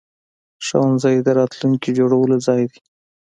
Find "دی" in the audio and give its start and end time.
2.71-2.79